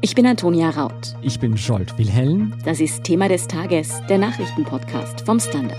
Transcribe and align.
Ich 0.00 0.14
bin 0.14 0.26
Antonia 0.26 0.70
Raut. 0.70 1.16
Ich 1.22 1.40
bin 1.40 1.56
Scholt 1.56 1.96
Wilhelm. 1.98 2.52
Das 2.64 2.80
ist 2.80 3.04
Thema 3.04 3.28
des 3.28 3.48
Tages, 3.48 4.00
der 4.08 4.18
Nachrichtenpodcast 4.18 5.22
vom 5.22 5.40
Standard. 5.40 5.78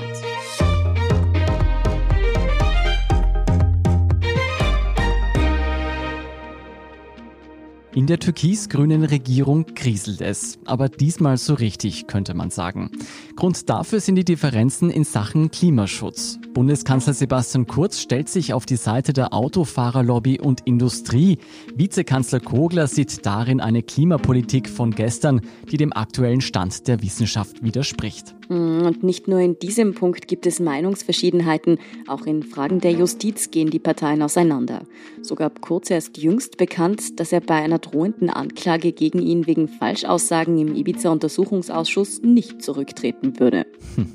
In 7.97 8.05
der 8.05 8.19
türkis-grünen 8.19 9.03
Regierung 9.03 9.65
kriselt 9.73 10.21
es, 10.21 10.59
aber 10.65 10.87
diesmal 10.87 11.37
so 11.37 11.55
richtig, 11.55 12.05
könnte 12.05 12.35
man 12.35 12.51
sagen. 12.51 12.91
Grund 13.35 13.71
dafür 13.71 14.01
sind 14.01 14.17
die 14.17 14.23
Differenzen 14.23 14.91
in 14.91 15.03
Sachen 15.03 15.49
Klimaschutz. 15.49 16.37
Bundeskanzler 16.53 17.13
Sebastian 17.13 17.65
Kurz 17.65 17.99
stellt 17.99 18.29
sich 18.29 18.53
auf 18.53 18.67
die 18.67 18.75
Seite 18.75 19.13
der 19.13 19.33
Autofahrerlobby 19.33 20.39
und 20.39 20.61
Industrie. 20.65 21.39
Vizekanzler 21.75 22.39
Kogler 22.39 22.85
sieht 22.85 23.25
darin 23.25 23.59
eine 23.59 23.81
Klimapolitik 23.81 24.69
von 24.69 24.91
gestern, 24.91 25.41
die 25.71 25.77
dem 25.77 25.91
aktuellen 25.91 26.41
Stand 26.41 26.87
der 26.87 27.01
Wissenschaft 27.01 27.63
widerspricht. 27.63 28.35
Hm, 28.47 28.83
und 28.85 29.03
nicht 29.03 29.27
nur 29.27 29.39
in 29.39 29.59
diesem 29.59 29.93
Punkt 29.93 30.27
gibt 30.27 30.45
es 30.45 30.59
Meinungsverschiedenheiten, 30.59 31.79
auch 32.07 32.25
in 32.25 32.43
Fragen 32.43 32.79
der 32.79 32.91
Justiz 32.91 33.51
gehen 33.51 33.69
die 33.69 33.79
Parteien 33.79 34.21
auseinander. 34.21 34.83
So 35.21 35.35
gab 35.35 35.61
Kurz 35.61 35.89
erst 35.89 36.17
jüngst 36.17 36.57
bekannt, 36.57 37.19
dass 37.19 37.31
er 37.31 37.41
bei 37.41 37.55
einer 37.55 37.81
drohenden 37.89 38.29
Anklage 38.29 38.91
gegen 38.91 39.21
ihn 39.21 39.47
wegen 39.47 39.67
Falschaussagen 39.67 40.57
im 40.57 40.75
Ibiza-Untersuchungsausschuss 40.75 42.21
nicht 42.21 42.61
zurücktreten 42.61 43.39
würde. 43.39 43.65
Hm. 43.95 44.13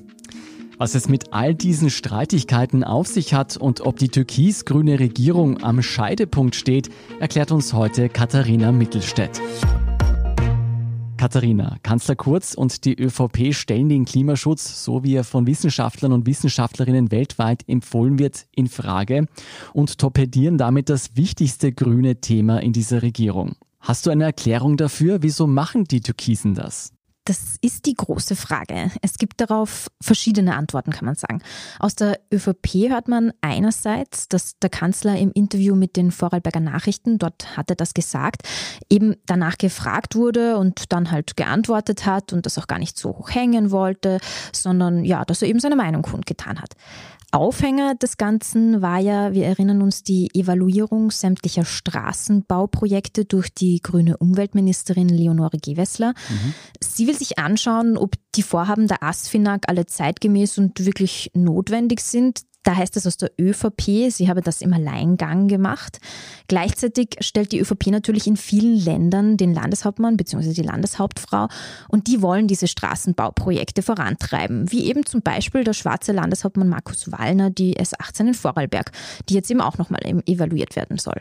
Was 0.78 0.94
es 0.94 1.08
mit 1.08 1.32
all 1.32 1.54
diesen 1.54 1.90
Streitigkeiten 1.90 2.82
auf 2.82 3.06
sich 3.06 3.34
hat 3.34 3.56
und 3.56 3.82
ob 3.82 3.98
die 3.98 4.08
türkis-grüne 4.08 4.98
Regierung 4.98 5.62
am 5.62 5.80
Scheidepunkt 5.80 6.56
steht, 6.56 6.88
erklärt 7.20 7.52
uns 7.52 7.72
heute 7.72 8.08
Katharina 8.08 8.72
Mittelstädt. 8.72 9.40
Katharina, 11.22 11.76
Kanzler 11.84 12.16
Kurz 12.16 12.52
und 12.52 12.84
die 12.84 13.00
ÖVP 13.00 13.54
stellen 13.54 13.88
den 13.88 14.04
Klimaschutz, 14.04 14.82
so 14.82 15.04
wie 15.04 15.14
er 15.14 15.22
von 15.22 15.46
Wissenschaftlern 15.46 16.10
und 16.10 16.26
Wissenschaftlerinnen 16.26 17.12
weltweit 17.12 17.62
empfohlen 17.68 18.18
wird, 18.18 18.46
in 18.56 18.66
Frage 18.66 19.28
und 19.72 19.98
torpedieren 19.98 20.58
damit 20.58 20.88
das 20.88 21.14
wichtigste 21.14 21.70
grüne 21.70 22.20
Thema 22.20 22.58
in 22.60 22.72
dieser 22.72 23.02
Regierung. 23.02 23.54
Hast 23.78 24.04
du 24.04 24.10
eine 24.10 24.24
Erklärung 24.24 24.76
dafür, 24.76 25.22
wieso 25.22 25.46
machen 25.46 25.84
die 25.84 26.00
Türkisen 26.00 26.54
das? 26.54 26.92
Das 27.24 27.56
ist 27.60 27.86
die 27.86 27.94
große 27.94 28.34
Frage. 28.34 28.90
Es 29.00 29.16
gibt 29.16 29.40
darauf 29.40 29.86
verschiedene 30.00 30.56
Antworten, 30.56 30.90
kann 30.90 31.04
man 31.04 31.14
sagen. 31.14 31.40
Aus 31.78 31.94
der 31.94 32.18
ÖVP 32.32 32.88
hört 32.88 33.06
man 33.06 33.32
einerseits, 33.40 34.26
dass 34.26 34.58
der 34.58 34.70
Kanzler 34.70 35.16
im 35.16 35.30
Interview 35.30 35.76
mit 35.76 35.96
den 35.96 36.10
Vorarlberger 36.10 36.58
Nachrichten, 36.58 37.18
dort 37.18 37.56
hat 37.56 37.70
er 37.70 37.76
das 37.76 37.94
gesagt, 37.94 38.42
eben 38.90 39.14
danach 39.24 39.56
gefragt 39.56 40.16
wurde 40.16 40.56
und 40.56 40.92
dann 40.92 41.12
halt 41.12 41.36
geantwortet 41.36 42.06
hat 42.06 42.32
und 42.32 42.44
das 42.44 42.58
auch 42.58 42.66
gar 42.66 42.80
nicht 42.80 42.98
so 42.98 43.10
hoch 43.10 43.30
hängen 43.30 43.70
wollte, 43.70 44.18
sondern 44.52 45.04
ja, 45.04 45.24
dass 45.24 45.42
er 45.42 45.48
eben 45.48 45.60
seine 45.60 45.76
Meinung 45.76 46.02
kundgetan 46.02 46.60
hat. 46.60 46.74
Aufhänger 47.32 47.94
des 47.94 48.18
Ganzen 48.18 48.82
war 48.82 48.98
ja, 48.98 49.32
wir 49.32 49.46
erinnern 49.46 49.80
uns, 49.80 50.02
die 50.02 50.30
Evaluierung 50.34 51.10
sämtlicher 51.10 51.64
Straßenbauprojekte 51.64 53.24
durch 53.24 53.52
die 53.52 53.80
grüne 53.82 54.18
Umweltministerin 54.18 55.08
Leonore 55.08 55.56
Gewessler. 55.58 56.14
Mhm. 56.28 56.54
Sie 56.80 57.06
will 57.06 57.16
sich 57.16 57.38
anschauen, 57.38 57.96
ob 57.96 58.16
die 58.34 58.42
Vorhaben 58.42 58.86
der 58.86 59.02
ASFINAG 59.02 59.62
alle 59.66 59.86
zeitgemäß 59.86 60.58
und 60.58 60.84
wirklich 60.84 61.30
notwendig 61.34 62.00
sind. 62.00 62.42
Da 62.62 62.76
heißt 62.76 62.96
es 62.96 63.06
aus 63.06 63.16
der 63.16 63.32
ÖVP, 63.40 64.10
sie 64.10 64.28
habe 64.28 64.40
das 64.40 64.60
im 64.60 64.72
Alleingang 64.72 65.48
gemacht. 65.48 65.98
Gleichzeitig 66.46 67.16
stellt 67.20 67.52
die 67.52 67.58
ÖVP 67.58 67.88
natürlich 67.88 68.26
in 68.26 68.36
vielen 68.36 68.76
Ländern 68.76 69.36
den 69.36 69.52
Landeshauptmann 69.52 70.16
bzw. 70.16 70.52
die 70.52 70.62
Landeshauptfrau 70.62 71.48
und 71.88 72.06
die 72.06 72.22
wollen 72.22 72.46
diese 72.46 72.68
Straßenbauprojekte 72.68 73.82
vorantreiben, 73.82 74.70
wie 74.70 74.86
eben 74.86 75.04
zum 75.06 75.22
Beispiel 75.22 75.64
der 75.64 75.72
schwarze 75.72 76.12
Landeshauptmann 76.12 76.68
Markus 76.68 77.10
Wallner, 77.10 77.50
die 77.50 77.78
S18 77.78 78.28
in 78.28 78.34
Vorarlberg, 78.34 78.92
die 79.28 79.34
jetzt 79.34 79.50
eben 79.50 79.60
auch 79.60 79.78
nochmal 79.78 80.00
evaluiert 80.26 80.76
werden 80.76 80.98
soll. 80.98 81.20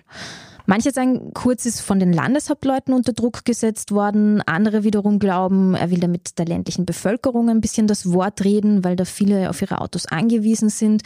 Manche 0.72 0.92
sagen, 0.92 1.34
Kurz 1.34 1.66
ist 1.66 1.82
von 1.82 2.00
den 2.00 2.14
Landeshauptleuten 2.14 2.94
unter 2.94 3.12
Druck 3.12 3.44
gesetzt 3.44 3.92
worden. 3.92 4.42
Andere 4.44 4.86
wiederum 4.86 5.20
glauben, 5.20 5.76
er 5.76 5.92
will 5.92 6.00
damit 6.00 6.40
der 6.40 6.46
ländlichen 6.46 6.86
Bevölkerung 6.86 7.50
ein 7.50 7.59
bisschen 7.59 7.88
das 7.88 8.14
Wort 8.14 8.46
reden, 8.46 8.86
weil 8.86 8.96
da 8.96 9.04
viele 9.04 9.50
auf 9.50 9.62
ihre 9.62 9.81
Autos 9.81 10.06
angewiesen 10.06 10.70
sind. 10.70 11.02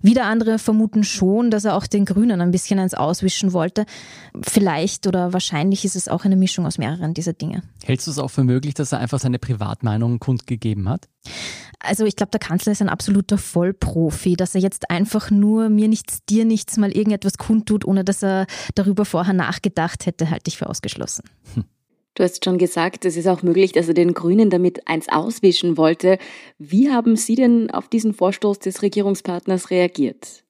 Wieder 0.00 0.24
andere 0.24 0.58
vermuten 0.58 1.04
schon, 1.04 1.50
dass 1.50 1.66
er 1.66 1.76
auch 1.76 1.86
den 1.86 2.06
Grünen 2.06 2.40
ein 2.40 2.52
bisschen 2.52 2.78
eins 2.78 2.94
auswischen 2.94 3.52
wollte. 3.52 3.84
Vielleicht 4.40 5.06
oder 5.06 5.34
wahrscheinlich 5.34 5.84
ist 5.84 5.94
es 5.94 6.08
auch 6.08 6.24
eine 6.24 6.36
Mischung 6.36 6.64
aus 6.64 6.78
mehreren 6.78 7.12
dieser 7.12 7.34
Dinge. 7.34 7.62
Hältst 7.84 8.06
du 8.06 8.12
es 8.12 8.18
auch 8.18 8.30
für 8.30 8.44
möglich, 8.44 8.72
dass 8.72 8.92
er 8.92 8.98
einfach 9.00 9.20
seine 9.20 9.38
Privatmeinung 9.38 10.20
kundgegeben 10.20 10.88
hat? 10.88 11.06
Also 11.82 12.04
ich 12.04 12.16
glaube, 12.16 12.30
der 12.30 12.40
Kanzler 12.40 12.72
ist 12.72 12.82
ein 12.82 12.88
absoluter 12.88 13.38
Vollprofi, 13.38 14.36
dass 14.36 14.54
er 14.54 14.60
jetzt 14.60 14.90
einfach 14.90 15.30
nur 15.30 15.68
mir 15.68 15.88
nichts, 15.88 16.24
dir 16.28 16.44
nichts 16.44 16.76
mal 16.76 16.92
irgendetwas 16.92 17.38
kundtut, 17.38 17.84
ohne 17.84 18.04
dass 18.04 18.22
er 18.22 18.46
darüber 18.74 19.04
vorher 19.04 19.34
nachgedacht 19.34 20.06
hätte, 20.06 20.30
halte 20.30 20.48
ich 20.48 20.58
für 20.58 20.68
ausgeschlossen. 20.68 21.24
Hm. 21.54 21.64
Du 22.14 22.22
hast 22.22 22.44
schon 22.44 22.58
gesagt, 22.58 23.06
es 23.06 23.16
ist 23.16 23.26
auch 23.26 23.42
möglich, 23.42 23.72
dass 23.72 23.88
er 23.88 23.94
den 23.94 24.12
Grünen 24.12 24.50
damit 24.50 24.86
eins 24.86 25.08
auswischen 25.08 25.78
wollte. 25.78 26.18
Wie 26.58 26.90
haben 26.90 27.16
Sie 27.16 27.36
denn 27.36 27.70
auf 27.70 27.88
diesen 27.88 28.12
Vorstoß 28.12 28.58
des 28.58 28.82
Regierungspartners 28.82 29.70
reagiert? 29.70 30.44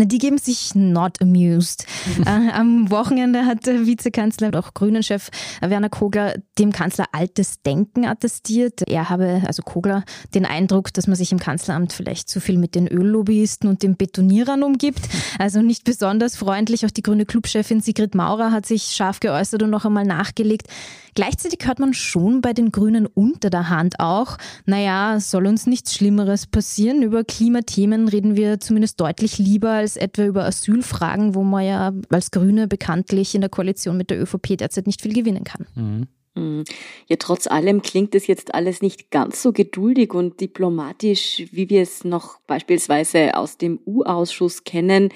Na, 0.00 0.06
die 0.06 0.18
geben 0.18 0.38
sich 0.38 0.74
not 0.74 1.20
amused. 1.20 1.84
äh, 2.24 2.50
am 2.52 2.90
Wochenende 2.90 3.44
hat 3.44 3.66
der 3.66 3.86
Vizekanzler 3.86 4.46
und 4.46 4.56
auch 4.56 4.72
Grünen-Chef 4.72 5.28
Werner 5.60 5.90
Kogler 5.90 6.36
dem 6.58 6.72
Kanzler 6.72 7.04
altes 7.12 7.60
Denken 7.60 8.06
attestiert. 8.06 8.80
Er 8.88 9.10
habe, 9.10 9.42
also 9.46 9.62
Kogler, 9.62 10.04
den 10.34 10.46
Eindruck, 10.46 10.94
dass 10.94 11.06
man 11.06 11.16
sich 11.16 11.32
im 11.32 11.38
Kanzleramt 11.38 11.92
vielleicht 11.92 12.30
zu 12.30 12.40
viel 12.40 12.56
mit 12.56 12.74
den 12.74 12.88
Öllobbyisten 12.88 13.68
und 13.68 13.82
den 13.82 13.98
Betonierern 13.98 14.62
umgibt. 14.62 15.02
Also 15.38 15.60
nicht 15.60 15.84
besonders 15.84 16.34
freundlich. 16.34 16.86
Auch 16.86 16.90
die 16.90 17.02
grüne 17.02 17.26
Clubchefin 17.26 17.82
Sigrid 17.82 18.14
Maurer 18.14 18.52
hat 18.52 18.64
sich 18.64 18.84
scharf 18.84 19.20
geäußert 19.20 19.62
und 19.62 19.70
noch 19.70 19.84
einmal 19.84 20.06
nachgelegt. 20.06 20.66
Gleichzeitig 21.14 21.66
hört 21.66 21.78
man 21.78 21.94
schon 21.94 22.40
bei 22.40 22.52
den 22.52 22.72
Grünen 22.72 23.06
unter 23.06 23.50
der 23.50 23.68
Hand 23.68 24.00
auch, 24.00 24.36
naja, 24.66 25.18
soll 25.20 25.46
uns 25.46 25.66
nichts 25.66 25.94
Schlimmeres 25.94 26.46
passieren. 26.46 27.02
Über 27.02 27.24
Klimathemen 27.24 28.08
reden 28.08 28.36
wir 28.36 28.60
zumindest 28.60 29.00
deutlich 29.00 29.38
lieber 29.38 29.70
als 29.70 29.96
etwa 29.96 30.24
über 30.24 30.44
Asylfragen, 30.44 31.34
wo 31.34 31.42
man 31.42 31.64
ja 31.64 31.92
als 32.10 32.30
Grüne 32.30 32.68
bekanntlich 32.68 33.34
in 33.34 33.40
der 33.40 33.50
Koalition 33.50 33.96
mit 33.96 34.10
der 34.10 34.20
ÖVP 34.20 34.56
derzeit 34.58 34.86
nicht 34.86 35.02
viel 35.02 35.14
gewinnen 35.14 35.44
kann. 35.44 35.66
Mhm. 35.74 36.06
mhm. 36.34 36.64
Ja, 37.08 37.16
trotz 37.18 37.46
allem 37.46 37.82
klingt 37.82 38.14
es 38.14 38.26
jetzt 38.26 38.54
alles 38.54 38.82
nicht 38.82 39.10
ganz 39.10 39.42
so 39.42 39.52
geduldig 39.52 40.14
und 40.14 40.40
diplomatisch, 40.40 41.44
wie 41.52 41.68
wir 41.68 41.82
es 41.82 42.04
noch 42.04 42.38
beispielsweise 42.46 43.36
aus 43.36 43.58
dem 43.58 43.80
U-Ausschuss 43.84 44.64
kennen. 44.64 45.10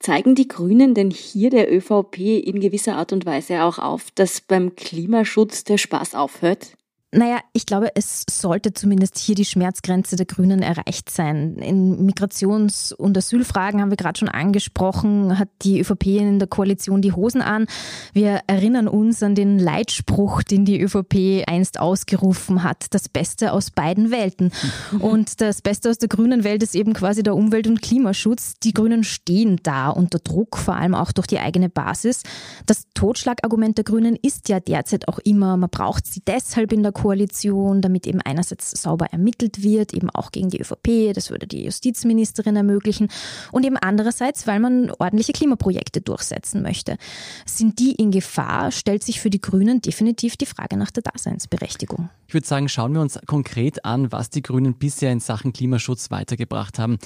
Zeigen 0.00 0.34
die 0.34 0.48
Grünen 0.48 0.94
denn 0.94 1.10
hier 1.10 1.50
der 1.50 1.70
ÖVP 1.70 2.16
in 2.18 2.58
gewisser 2.58 2.96
Art 2.96 3.12
und 3.12 3.26
Weise 3.26 3.62
auch 3.62 3.78
auf, 3.78 4.10
dass 4.12 4.40
beim 4.40 4.74
Klimaschutz 4.74 5.62
der 5.64 5.76
Spaß 5.76 6.14
aufhört? 6.14 6.72
Naja, 7.12 7.40
ich 7.52 7.66
glaube, 7.66 7.88
es 7.96 8.24
sollte 8.30 8.72
zumindest 8.72 9.18
hier 9.18 9.34
die 9.34 9.44
Schmerzgrenze 9.44 10.14
der 10.14 10.26
Grünen 10.26 10.62
erreicht 10.62 11.10
sein. 11.10 11.56
In 11.56 12.06
Migrations- 12.06 12.92
und 12.92 13.18
Asylfragen 13.18 13.80
haben 13.80 13.90
wir 13.90 13.96
gerade 13.96 14.16
schon 14.16 14.28
angesprochen, 14.28 15.36
hat 15.36 15.48
die 15.62 15.80
ÖVP 15.80 16.06
in 16.06 16.38
der 16.38 16.46
Koalition 16.46 17.02
die 17.02 17.12
Hosen 17.12 17.42
an. 17.42 17.66
Wir 18.12 18.42
erinnern 18.46 18.86
uns 18.86 19.24
an 19.24 19.34
den 19.34 19.58
Leitspruch, 19.58 20.44
den 20.44 20.64
die 20.64 20.80
ÖVP 20.80 21.42
einst 21.48 21.80
ausgerufen 21.80 22.62
hat, 22.62 22.86
das 22.90 23.08
Beste 23.08 23.52
aus 23.54 23.72
beiden 23.72 24.12
Welten. 24.12 24.52
Und 25.00 25.40
das 25.40 25.62
Beste 25.62 25.90
aus 25.90 25.98
der 25.98 26.08
grünen 26.08 26.44
Welt 26.44 26.62
ist 26.62 26.76
eben 26.76 26.92
quasi 26.92 27.24
der 27.24 27.34
Umwelt- 27.34 27.66
und 27.66 27.82
Klimaschutz. 27.82 28.54
Die 28.62 28.72
Grünen 28.72 29.02
stehen 29.02 29.58
da 29.64 29.90
unter 29.90 30.20
Druck, 30.20 30.56
vor 30.56 30.76
allem 30.76 30.94
auch 30.94 31.10
durch 31.10 31.26
die 31.26 31.40
eigene 31.40 31.70
Basis. 31.70 32.22
Das 32.66 32.84
Totschlagargument 32.94 33.78
der 33.78 33.84
Grünen 33.84 34.14
ist 34.14 34.48
ja 34.48 34.60
derzeit 34.60 35.08
auch 35.08 35.18
immer, 35.18 35.56
man 35.56 35.70
braucht 35.70 36.06
sie 36.06 36.22
deshalb 36.24 36.72
in 36.72 36.84
der 36.84 36.92
Koalition, 37.00 37.80
damit 37.80 38.06
eben 38.06 38.20
einerseits 38.20 38.70
sauber 38.70 39.06
ermittelt 39.06 39.62
wird, 39.62 39.94
eben 39.94 40.10
auch 40.10 40.32
gegen 40.32 40.50
die 40.50 40.60
ÖVP, 40.60 41.14
das 41.14 41.30
würde 41.30 41.46
die 41.46 41.64
Justizministerin 41.64 42.56
ermöglichen, 42.56 43.08
und 43.52 43.64
eben 43.64 43.78
andererseits, 43.78 44.46
weil 44.46 44.60
man 44.60 44.90
ordentliche 44.98 45.32
Klimaprojekte 45.32 46.02
durchsetzen 46.02 46.60
möchte. 46.60 46.98
Sind 47.46 47.78
die 47.78 47.92
in 47.92 48.10
Gefahr, 48.10 48.70
stellt 48.70 49.02
sich 49.02 49.20
für 49.20 49.30
die 49.30 49.40
Grünen 49.40 49.80
definitiv 49.80 50.36
die 50.36 50.46
Frage 50.46 50.76
nach 50.76 50.90
der 50.90 51.02
Daseinsberechtigung. 51.02 52.10
Ich 52.28 52.34
würde 52.34 52.46
sagen, 52.46 52.68
schauen 52.68 52.92
wir 52.92 53.00
uns 53.00 53.18
konkret 53.26 53.84
an, 53.84 54.12
was 54.12 54.28
die 54.28 54.42
Grünen 54.42 54.74
bisher 54.74 55.10
in 55.10 55.20
Sachen 55.20 55.52
Klimaschutz 55.54 56.10
weitergebracht 56.10 56.78
haben. 56.78 56.98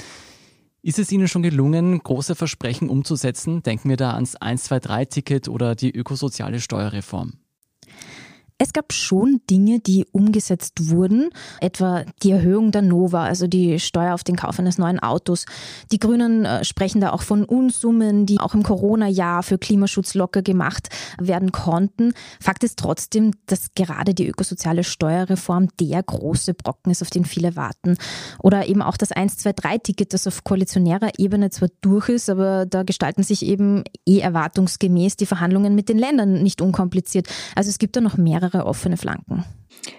Ist 0.82 0.98
es 0.98 1.12
Ihnen 1.12 1.28
schon 1.28 1.42
gelungen, 1.42 1.98
große 2.00 2.34
Versprechen 2.34 2.90
umzusetzen? 2.90 3.62
Denken 3.62 3.88
wir 3.88 3.96
da 3.96 4.14
ans 4.14 4.36
123-Ticket 4.36 5.48
oder 5.48 5.74
die 5.76 5.94
ökosoziale 5.94 6.60
Steuerreform. 6.60 7.34
Es 8.56 8.72
gab 8.72 8.92
schon 8.92 9.40
Dinge, 9.50 9.80
die 9.80 10.06
umgesetzt 10.12 10.88
wurden, 10.88 11.30
etwa 11.60 12.04
die 12.22 12.30
Erhöhung 12.30 12.70
der 12.70 12.82
Nova, 12.82 13.24
also 13.24 13.48
die 13.48 13.80
Steuer 13.80 14.14
auf 14.14 14.22
den 14.22 14.36
Kauf 14.36 14.60
eines 14.60 14.78
neuen 14.78 15.00
Autos. 15.00 15.44
Die 15.90 15.98
Grünen 15.98 16.44
äh, 16.44 16.64
sprechen 16.64 17.00
da 17.00 17.10
auch 17.10 17.22
von 17.22 17.44
Unsummen, 17.44 18.26
die 18.26 18.38
auch 18.38 18.54
im 18.54 18.62
Corona-Jahr 18.62 19.42
für 19.42 19.58
Klimaschutz 19.58 20.14
locker 20.14 20.42
gemacht 20.42 20.88
werden 21.18 21.50
konnten. 21.50 22.12
Fakt 22.40 22.62
ist 22.62 22.78
trotzdem, 22.78 23.32
dass 23.46 23.74
gerade 23.74 24.14
die 24.14 24.28
ökosoziale 24.28 24.84
Steuerreform 24.84 25.66
der 25.80 26.04
große 26.04 26.54
Brocken 26.54 26.92
ist, 26.92 27.02
auf 27.02 27.10
den 27.10 27.24
viele 27.24 27.56
warten. 27.56 27.96
Oder 28.38 28.68
eben 28.68 28.82
auch 28.82 28.96
das 28.96 29.10
1-2-3-Ticket, 29.10 30.14
das 30.14 30.28
auf 30.28 30.44
koalitionärer 30.44 31.10
Ebene 31.18 31.50
zwar 31.50 31.70
durch 31.80 32.08
ist, 32.08 32.30
aber 32.30 32.66
da 32.66 32.84
gestalten 32.84 33.24
sich 33.24 33.44
eben 33.44 33.82
eh 34.06 34.20
erwartungsgemäß 34.20 35.16
die 35.16 35.26
Verhandlungen 35.26 35.74
mit 35.74 35.88
den 35.88 35.98
Ländern 35.98 36.40
nicht 36.44 36.62
unkompliziert. 36.62 37.26
Also 37.56 37.68
es 37.68 37.78
gibt 37.78 37.96
da 37.96 38.00
noch 38.00 38.16
mehrere 38.16 38.43
mehrere 38.44 38.66
offene 38.66 38.96
Flanken. 38.96 39.44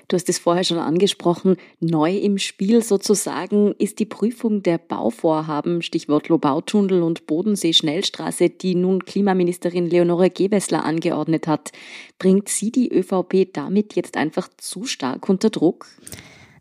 Du 0.07 0.15
hast 0.15 0.30
es 0.30 0.39
vorher 0.39 0.63
schon 0.63 0.77
angesprochen. 0.77 1.57
Neu 1.80 2.15
im 2.15 2.38
Spiel 2.38 2.83
sozusagen 2.83 3.74
ist 3.77 4.00
die 4.00 4.06
Prüfung 4.06 4.63
der 4.63 4.77
Bauvorhaben, 4.77 5.81
Stichwort 5.81 6.27
Lobautunnel 6.30 7.01
und 7.01 7.27
Bodensee-Schnellstraße, 7.27 8.50
die 8.50 8.75
nun 8.75 9.06
Klimaministerin 9.06 9.88
Leonore 9.88 10.30
Gewessler 10.30 10.86
angeordnet 10.86 11.47
hat. 11.47 11.71
Bringt 12.18 12.50
sie 12.50 12.71
die 12.71 12.92
ÖVP 12.92 13.53
damit 13.53 13.95
jetzt 13.95 14.18
einfach 14.18 14.48
zu 14.57 14.86
stark 14.86 15.27
unter 15.27 15.50
Druck? 15.50 15.88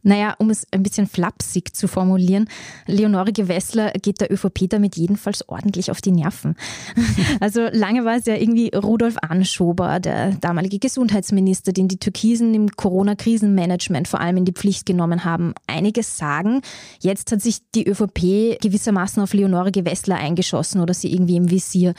Naja, 0.04 0.34
um 0.38 0.50
es 0.50 0.66
ein 0.70 0.82
bisschen 0.82 1.06
flapsig 1.06 1.74
zu 1.74 1.88
formulieren, 1.88 2.48
Leonore 2.86 3.32
Gewessler 3.32 3.90
geht 3.92 4.20
der 4.20 4.30
ÖVP 4.30 4.68
damit 4.68 4.96
jedenfalls 4.96 5.48
ordentlich 5.48 5.90
auf 5.90 6.00
die 6.00 6.12
Nerven. 6.12 6.56
Also 7.40 7.62
lange 7.72 8.04
war 8.04 8.16
es 8.16 8.26
ja 8.26 8.36
irgendwie 8.36 8.70
Rudolf 8.74 9.16
Anschober, 9.18 9.98
der 9.98 10.32
damalige 10.32 10.78
Gesundheitsminister, 10.78 11.72
den 11.72 11.88
die 11.88 11.98
Türkisen 11.98 12.54
im 12.54 12.68
Corona-Krisenmanagement 12.68 14.08
vor 14.08 14.20
allem 14.20 14.36
in 14.36 14.44
die 14.44 14.52
Pflicht 14.52 14.86
genommen 14.86 15.24
haben. 15.24 15.54
Einiges 15.66 16.16
sagen, 16.18 16.60
jetzt 17.00 17.32
hat 17.32 17.40
sich 17.40 17.58
die 17.74 17.86
ÖVP 17.88 18.60
gewissermaßen 18.60 19.22
auf 19.22 19.32
Leonore 19.32 19.72
Gewessler 19.72 20.16
eingeschossen 20.16 20.80
oder 20.80 20.94
sie 20.94 21.12
irgendwie 21.12 21.36
im 21.36 21.50
Visier. 21.50 21.94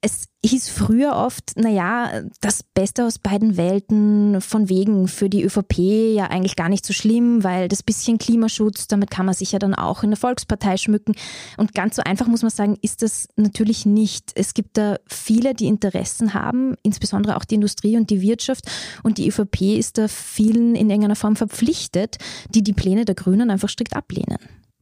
Es 0.00 0.28
hieß 0.44 0.68
früher 0.68 1.16
oft, 1.16 1.56
naja, 1.56 2.22
das 2.40 2.62
Beste 2.62 3.04
aus 3.04 3.18
beiden 3.18 3.56
Welten, 3.56 4.40
von 4.40 4.68
wegen 4.68 5.08
für 5.08 5.28
die 5.28 5.42
ÖVP 5.42 5.78
ja 6.14 6.26
eigentlich 6.26 6.54
gar 6.54 6.68
nicht 6.68 6.86
so 6.86 6.92
schlimm, 6.92 7.42
weil 7.48 7.68
das 7.68 7.82
bisschen 7.82 8.18
Klimaschutz, 8.18 8.88
damit 8.88 9.10
kann 9.10 9.24
man 9.24 9.34
sich 9.34 9.52
ja 9.52 9.58
dann 9.58 9.74
auch 9.74 10.02
in 10.02 10.10
der 10.10 10.18
Volkspartei 10.18 10.76
schmücken. 10.76 11.14
Und 11.56 11.72
ganz 11.72 11.96
so 11.96 12.02
einfach 12.02 12.26
muss 12.26 12.42
man 12.42 12.50
sagen, 12.50 12.76
ist 12.82 13.00
das 13.00 13.28
natürlich 13.36 13.86
nicht. 13.86 14.32
Es 14.34 14.52
gibt 14.52 14.76
da 14.76 14.98
viele, 15.06 15.54
die 15.54 15.66
Interessen 15.66 16.34
haben, 16.34 16.74
insbesondere 16.82 17.36
auch 17.36 17.46
die 17.46 17.54
Industrie 17.54 17.96
und 17.96 18.10
die 18.10 18.20
Wirtschaft. 18.20 18.70
Und 19.02 19.16
die 19.16 19.26
ÖVP 19.28 19.78
ist 19.78 19.96
da 19.96 20.08
vielen 20.08 20.74
in 20.74 20.90
irgendeiner 20.90 21.16
Form 21.16 21.36
verpflichtet, 21.36 22.18
die 22.54 22.62
die 22.62 22.74
Pläne 22.74 23.06
der 23.06 23.14
Grünen 23.14 23.50
einfach 23.50 23.70
strikt 23.70 23.96
ablehnen. 23.96 24.38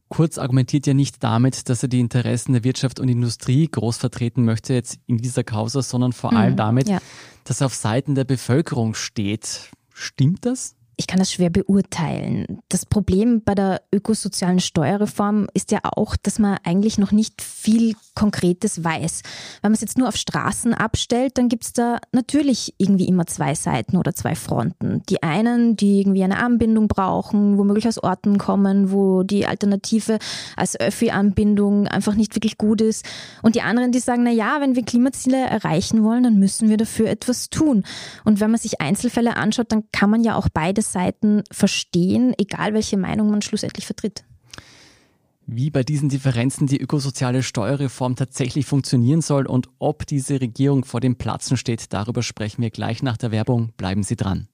Kurz 0.09 0.37
argumentiert 0.37 0.87
ja 0.87 0.93
nicht 0.93 1.23
damit, 1.23 1.69
dass 1.69 1.83
er 1.83 1.89
die 1.89 2.01
Interessen 2.01 2.51
der 2.51 2.65
Wirtschaft 2.65 2.99
und 2.99 3.07
Industrie 3.07 3.67
groß 3.67 3.97
vertreten 3.97 4.43
möchte 4.43 4.73
jetzt 4.73 4.99
in 5.05 5.17
dieser 5.17 5.45
Causa, 5.45 5.81
sondern 5.81 6.11
vor 6.11 6.33
allem 6.33 6.53
mhm, 6.53 6.57
damit, 6.57 6.89
ja. 6.89 6.99
dass 7.45 7.61
er 7.61 7.67
auf 7.67 7.75
Seiten 7.75 8.15
der 8.15 8.25
Bevölkerung 8.25 8.93
steht. 8.93 9.69
Stimmt 9.93 10.45
das? 10.45 10.76
Ich 10.99 11.05
kann 11.05 11.19
das 11.19 11.31
schwer 11.31 11.51
beurteilen. 11.51 12.59
Das 12.69 12.87
Problem 12.87 13.43
bei 13.43 13.53
der 13.53 13.83
ökosozialen 13.93 14.59
Steuerreform 14.59 15.47
ist 15.53 15.71
ja 15.71 15.79
auch, 15.83 16.15
dass 16.15 16.39
man 16.39 16.57
eigentlich 16.63 16.97
noch 16.97 17.11
nicht 17.11 17.43
viel 17.43 17.93
Konkretes 18.15 18.83
weiß. 18.83 19.21
Wenn 19.61 19.69
man 19.69 19.75
es 19.75 19.81
jetzt 19.81 19.99
nur 19.99 20.07
auf 20.07 20.15
Straßen 20.15 20.73
abstellt, 20.73 21.37
dann 21.37 21.49
gibt 21.49 21.65
es 21.65 21.73
da 21.73 21.99
natürlich 22.11 22.73
irgendwie 22.79 23.07
immer 23.07 23.27
zwei 23.27 23.53
Seiten 23.53 23.95
oder 23.95 24.15
zwei 24.15 24.33
Fronten. 24.33 25.03
Die 25.07 25.21
einen, 25.21 25.75
die 25.77 26.01
irgendwie 26.01 26.23
eine 26.23 26.39
Anbindung 26.39 26.87
brauchen, 26.87 27.59
womöglich 27.59 27.87
aus 27.87 28.01
Orten 28.01 28.39
kommen, 28.39 28.91
wo 28.91 29.21
die 29.21 29.45
Alternative 29.45 30.17
als 30.55 30.79
Öffi-Anbindung 30.79 31.87
einfach 31.87 32.15
nicht 32.15 32.33
wirklich 32.33 32.57
gut 32.57 32.81
ist. 32.81 33.05
Und 33.43 33.53
die 33.53 33.61
anderen, 33.61 33.91
die 33.91 33.99
sagen, 33.99 34.23
na 34.23 34.31
ja, 34.31 34.61
wenn 34.61 34.75
wir 34.75 34.83
Klimaziele 34.83 35.37
erreichen 35.37 36.03
wollen, 36.03 36.23
dann 36.23 36.39
müssen 36.39 36.69
wir 36.69 36.77
dafür 36.77 37.07
etwas 37.07 37.51
tun. 37.51 37.83
Und 38.25 38.39
wenn 38.39 38.49
man 38.49 38.59
sich 38.59 38.81
Einzelfälle 38.81 39.37
anschaut, 39.37 39.71
dann 39.71 39.83
kann 39.91 40.09
man 40.09 40.23
ja 40.23 40.35
auch 40.35 40.49
beides 40.51 40.86
Seiten 40.91 41.43
verstehen, 41.51 42.33
egal 42.37 42.73
welche 42.73 42.97
Meinung 42.97 43.29
man 43.29 43.41
schlussendlich 43.41 43.85
vertritt. 43.85 44.23
Wie 45.49 45.69
bei 45.69 45.83
diesen 45.83 46.09
Differenzen 46.09 46.67
die 46.67 46.79
ökosoziale 46.79 47.41
Steuerreform 47.41 48.17
tatsächlich 48.17 48.65
funktionieren 48.65 49.21
soll 49.21 49.45
und 49.45 49.69
ob 49.79 50.05
diese 50.05 50.41
Regierung 50.41 50.83
vor 50.83 50.99
dem 50.99 51.15
Platzen 51.15 51.55
steht, 51.55 51.93
darüber 51.93 52.21
sprechen 52.21 52.61
wir 52.61 52.69
gleich 52.69 53.01
nach 53.01 53.15
der 53.15 53.31
Werbung. 53.31 53.71
Bleiben 53.77 54.03
Sie 54.03 54.17
dran. 54.17 54.49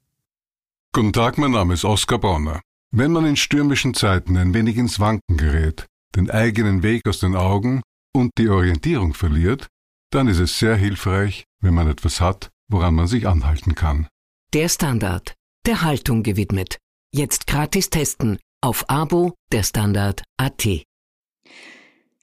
Guten 0.94 1.12
Tag, 1.12 1.40
mein 1.40 1.50
Name 1.50 1.74
ist 1.74 1.84
Oskar 1.84 2.20
Bonner. 2.20 2.62
Wenn 2.92 3.12
man 3.12 3.26
in 3.26 3.36
stürmischen 3.36 3.96
Zeiten 3.96 4.38
ein 4.38 4.54
wenig 4.54 4.78
ins 4.78 5.00
Wanken 5.00 5.36
gerät, 5.38 5.88
den 6.16 6.30
eigenen 6.30 6.84
Weg 6.84 7.08
aus 7.10 7.20
den 7.20 7.36
Augen 7.36 7.82
und 8.14 8.30
die 8.38 8.50
Orientierung 8.50 9.16
verliert, 9.16 9.66
dann 10.12 10.28
ist 10.28 10.38
es 10.38 10.60
sehr 10.60 10.76
hilfreich, 10.76 11.46
wenn 11.60 11.74
man 11.74 11.88
etwas 11.88 12.22
hat, 12.22 12.52
woran 12.70 12.94
man 12.94 13.08
sich 13.08 13.28
anhalten 13.28 13.74
kann. 13.74 14.08
Der 14.54 14.70
Standard 14.70 15.34
der 15.66 15.82
Haltung 15.82 16.24
gewidmet. 16.24 16.78
Jetzt 17.14 17.48
gratis 17.48 17.90
testen 17.90 18.38
auf 18.62 18.90
Abo 18.90 19.34
der 19.52 19.64
Standard 19.64 20.24
AT. 20.38 20.84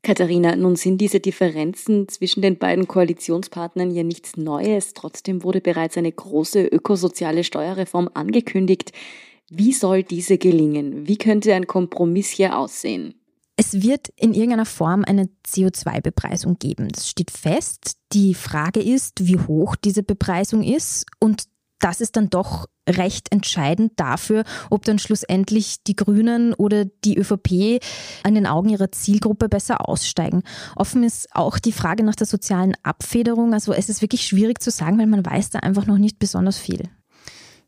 Katharina, 0.03 0.57
nun 0.57 0.77
sind 0.77 0.99
diese 0.99 1.21
Differenzen 1.21 2.09
zwischen 2.09 2.41
den 2.43 2.59
beiden 2.59 2.89
Koalitionspartnern 2.89 3.91
ja 3.91 4.03
nichts 4.03 4.37
Neues. 4.37 4.95
Trotzdem 4.95 5.43
wurde 5.43 5.61
bereits 5.61 5.99
eine 5.99 6.11
große 6.11 6.65
ökosoziale 6.65 7.45
Steuerreform 7.45 8.11
angekündigt. 8.15 8.93
Wie 9.51 9.73
soll 9.73 10.03
diese 10.03 10.39
gelingen? 10.39 11.07
Wie 11.07 11.19
könnte 11.19 11.55
ein 11.55 11.67
Kompromiss 11.67 12.31
hier 12.31 12.59
aussehen? 12.59 13.15
Es 13.57 13.83
wird 13.83 14.09
in 14.17 14.33
irgendeiner 14.33 14.65
Form 14.65 15.05
eine 15.05 15.29
CO2-Bepreisung 15.47 16.59
geben. 16.59 16.89
Das 16.89 17.11
steht 17.11 17.31
fest. 17.31 17.97
Die 18.15 18.33
Frage 18.33 18.81
ist, 18.81 19.27
wie 19.27 19.39
hoch 19.39 19.77
diese 19.77 20.03
Bepreisung 20.03 20.63
ist 20.63 21.05
und 21.19 21.45
das 21.81 22.01
ist 22.01 22.17
dann 22.17 22.31
doch 22.31 22.67
recht 22.89 23.33
entscheidend 23.33 23.93
dafür, 23.97 24.45
ob 24.69 24.85
dann 24.85 24.99
schlussendlich 24.99 25.83
die 25.85 25.97
Grünen 25.97 26.55
oder 26.55 26.85
die 26.85 27.19
ÖVP 27.19 27.83
an 28.23 28.35
den 28.35 28.47
Augen 28.47 28.69
ihrer 28.69 28.93
Zielgruppe 28.93 29.49
besser 29.49 29.89
aussteigen. 29.89 30.43
Offen 30.77 31.03
ist 31.03 31.35
auch 31.35 31.59
die 31.59 31.73
Frage 31.73 32.05
nach 32.05 32.15
der 32.15 32.27
sozialen 32.27 32.75
Abfederung. 32.83 33.55
Also 33.55 33.73
es 33.73 33.89
ist 33.89 34.03
wirklich 34.03 34.27
schwierig 34.27 34.61
zu 34.61 34.71
sagen, 34.71 34.99
weil 34.99 35.07
man 35.07 35.25
weiß 35.25 35.51
da 35.51 35.61
einfach 35.61 35.87
noch 35.87 35.99
nicht 35.99 36.19
besonders 36.19 36.59
viel. 36.59 36.89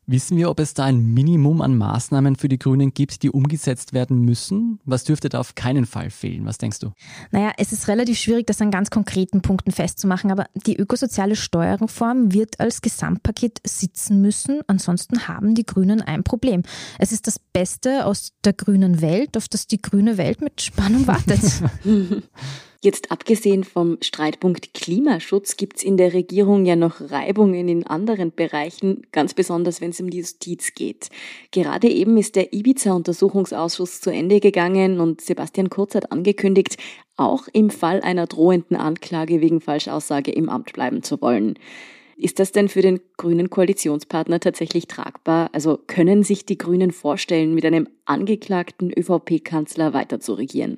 Wissen 0.05 0.35
wir, 0.37 0.49
ob 0.49 0.59
es 0.59 0.73
da 0.73 0.83
ein 0.83 1.13
Minimum 1.13 1.61
an 1.61 1.77
Maßnahmen 1.77 2.35
für 2.35 2.49
die 2.49 2.59
Grünen 2.59 2.93
gibt, 2.93 3.23
die 3.23 3.29
umgesetzt 3.29 3.93
werden 3.93 4.19
müssen? 4.19 4.79
Was 4.83 5.05
dürfte 5.05 5.29
da 5.29 5.39
auf 5.39 5.55
keinen 5.55 5.85
Fall 5.85 6.09
fehlen? 6.09 6.45
Was 6.45 6.57
denkst 6.57 6.79
du? 6.79 6.91
Naja, 7.31 7.53
es 7.57 7.71
ist 7.71 7.87
relativ 7.87 8.17
schwierig, 8.17 8.45
das 8.47 8.61
an 8.61 8.69
ganz 8.69 8.89
konkreten 8.89 9.41
Punkten 9.41 9.71
festzumachen, 9.71 10.29
aber 10.29 10.47
die 10.67 10.75
ökosoziale 10.75 11.37
Steuerreform 11.37 12.33
wird 12.33 12.59
als 12.59 12.81
Gesamtpaket 12.81 13.59
sitzen 13.65 14.21
müssen. 14.21 14.59
Ansonsten 14.67 15.29
haben 15.29 15.55
die 15.55 15.65
Grünen 15.65 16.01
ein 16.01 16.23
Problem. 16.23 16.63
Es 16.99 17.13
ist 17.13 17.27
das 17.27 17.39
Beste 17.39 18.05
aus 18.05 18.33
der 18.43 18.53
grünen 18.53 18.99
Welt, 18.99 19.37
auf 19.37 19.47
das 19.47 19.67
die 19.67 19.81
grüne 19.81 20.17
Welt 20.17 20.41
mit 20.41 20.61
Spannung 20.61 21.07
wartet. 21.07 21.41
Jetzt 22.83 23.11
abgesehen 23.11 23.63
vom 23.63 23.97
Streitpunkt 24.01 24.73
Klimaschutz 24.73 25.55
gibt's 25.55 25.83
in 25.83 25.95
der 25.95 26.11
Regierung 26.11 26.65
ja 26.65 26.75
noch 26.75 26.99
Reibungen 26.99 27.69
in 27.69 27.87
anderen 27.87 28.33
Bereichen, 28.35 29.07
ganz 29.13 29.33
besonders 29.33 29.79
wenn 29.79 29.91
es 29.91 30.01
um 30.01 30.09
die 30.09 30.17
Justiz 30.17 30.73
geht. 30.73 31.07
Gerade 31.51 31.87
eben 31.87 32.17
ist 32.17 32.35
der 32.35 32.51
Ibiza-Untersuchungsausschuss 32.51 34.01
zu 34.01 34.09
Ende 34.09 34.41
gegangen 34.41 34.99
und 34.99 35.21
Sebastian 35.21 35.69
Kurz 35.69 35.95
hat 35.95 36.11
angekündigt, 36.11 36.75
auch 37.15 37.47
im 37.53 37.69
Fall 37.69 38.01
einer 38.01 38.27
drohenden 38.27 38.75
Anklage 38.75 39.39
wegen 39.39 39.61
Falschaussage 39.61 40.33
im 40.33 40.49
Amt 40.49 40.73
bleiben 40.73 41.03
zu 41.03 41.21
wollen. 41.21 41.57
Ist 42.17 42.39
das 42.39 42.51
denn 42.51 42.67
für 42.67 42.81
den 42.81 42.99
grünen 43.15 43.49
Koalitionspartner 43.49 44.41
tatsächlich 44.41 44.87
tragbar? 44.87 45.49
Also 45.53 45.79
können 45.87 46.23
sich 46.23 46.45
die 46.45 46.57
Grünen 46.57 46.91
vorstellen, 46.91 47.55
mit 47.55 47.63
einem 47.63 47.87
angeklagten 48.03 48.91
ÖVP-Kanzler 48.91 49.93
weiter 49.93 50.19
zu 50.19 50.33
regieren? 50.33 50.77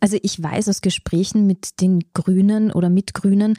Also 0.00 0.18
ich 0.22 0.42
weiß 0.42 0.68
aus 0.68 0.80
Gesprächen 0.80 1.46
mit 1.46 1.80
den 1.80 2.04
Grünen 2.14 2.72
oder 2.72 2.88
mit 2.88 3.14
Grünen, 3.14 3.56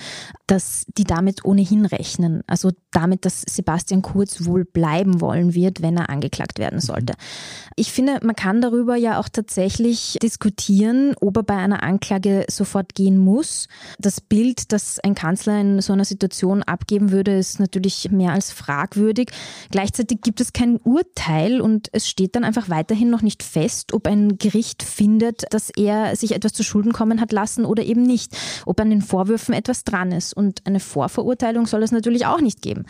dass 0.47 0.85
die 0.97 1.03
damit 1.03 1.43
ohnehin 1.45 1.85
rechnen. 1.85 2.41
Also 2.47 2.71
damit, 2.91 3.25
dass 3.25 3.41
Sebastian 3.41 4.01
Kurz 4.01 4.45
wohl 4.45 4.65
bleiben 4.65 5.21
wollen 5.21 5.53
wird, 5.53 5.81
wenn 5.81 5.97
er 5.97 6.09
angeklagt 6.09 6.59
werden 6.59 6.79
sollte. 6.79 7.13
Ich 7.75 7.91
finde, 7.91 8.19
man 8.23 8.35
kann 8.35 8.61
darüber 8.61 8.95
ja 8.95 9.19
auch 9.19 9.29
tatsächlich 9.29 10.17
diskutieren, 10.21 11.15
ob 11.19 11.37
er 11.37 11.43
bei 11.43 11.57
einer 11.57 11.83
Anklage 11.83 12.45
sofort 12.49 12.95
gehen 12.95 13.17
muss. 13.17 13.67
Das 13.99 14.21
Bild, 14.21 14.71
das 14.71 14.99
ein 14.99 15.15
Kanzler 15.15 15.59
in 15.59 15.81
so 15.81 15.93
einer 15.93 16.05
Situation 16.05 16.63
abgeben 16.63 17.11
würde, 17.11 17.37
ist 17.37 17.59
natürlich 17.59 18.11
mehr 18.11 18.31
als 18.31 18.51
fragwürdig. 18.51 19.31
Gleichzeitig 19.71 20.21
gibt 20.21 20.41
es 20.41 20.53
kein 20.53 20.77
Urteil 20.77 21.61
und 21.61 21.89
es 21.91 22.07
steht 22.07 22.35
dann 22.35 22.43
einfach 22.43 22.69
weiterhin 22.69 23.09
noch 23.09 23.21
nicht 23.21 23.43
fest, 23.43 23.93
ob 23.93 24.07
ein 24.07 24.37
Gericht 24.37 24.83
findet, 24.83 25.43
dass 25.51 25.69
er 25.69 26.15
sich 26.15 26.24
sich 26.25 26.35
etwas 26.35 26.53
zu 26.53 26.63
Schulden 26.63 26.91
kommen 26.91 27.21
hat 27.21 27.31
lassen 27.31 27.65
oder 27.65 27.83
eben 27.83 28.03
nicht, 28.03 28.35
ob 28.65 28.79
an 28.79 28.89
den 28.89 29.01
Vorwürfen 29.01 29.53
etwas 29.53 29.83
dran 29.83 30.11
ist. 30.11 30.33
Und 30.33 30.65
eine 30.65 30.79
Vorverurteilung 30.79 31.67
soll 31.67 31.83
es 31.83 31.91
natürlich 31.91 32.25
auch 32.25 32.41
nicht 32.41 32.61
geben. 32.61 32.85